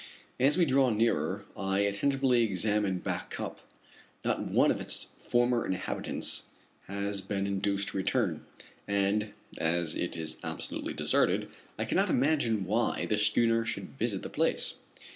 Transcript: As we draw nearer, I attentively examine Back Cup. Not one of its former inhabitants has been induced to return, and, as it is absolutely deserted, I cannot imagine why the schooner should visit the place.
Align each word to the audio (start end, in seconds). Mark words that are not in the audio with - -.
As 0.39 0.57
we 0.57 0.65
draw 0.65 0.89
nearer, 0.89 1.45
I 1.55 1.81
attentively 1.81 2.41
examine 2.41 2.97
Back 2.97 3.29
Cup. 3.29 3.59
Not 4.25 4.41
one 4.41 4.71
of 4.71 4.81
its 4.81 5.09
former 5.19 5.63
inhabitants 5.63 6.45
has 6.87 7.21
been 7.21 7.45
induced 7.45 7.89
to 7.89 7.97
return, 7.97 8.43
and, 8.87 9.31
as 9.59 9.93
it 9.93 10.17
is 10.17 10.39
absolutely 10.43 10.93
deserted, 10.95 11.49
I 11.77 11.85
cannot 11.85 12.09
imagine 12.09 12.65
why 12.65 13.05
the 13.05 13.17
schooner 13.19 13.63
should 13.63 13.95
visit 13.99 14.23
the 14.23 14.29
place. 14.31 14.73